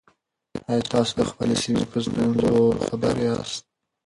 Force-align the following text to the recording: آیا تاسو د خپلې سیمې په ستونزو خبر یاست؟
آیا 0.69 0.83
تاسو 0.91 1.11
د 1.17 1.21
خپلې 1.29 1.55
سیمې 1.63 1.85
په 1.91 1.97
ستونزو 2.05 2.51
خبر 2.85 3.13
یاست؟ 3.25 3.63